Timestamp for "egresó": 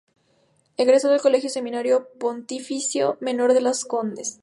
0.77-1.09